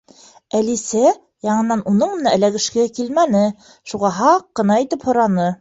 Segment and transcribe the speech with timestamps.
[0.59, 1.11] Әлисә
[1.49, 3.45] яңынан уның менән эләгешкеһе килмәне,
[3.93, 5.49] шуға һаҡ ҡына итеп һораны: